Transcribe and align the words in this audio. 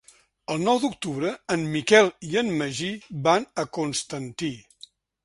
El 0.53 0.61
nou 0.67 0.79
d'octubre 0.85 1.33
en 1.55 1.65
Miquel 1.75 2.09
i 2.29 2.39
en 2.41 2.49
Magí 2.63 2.89
van 3.29 3.47
a 3.65 3.67
Constantí. 3.79 4.51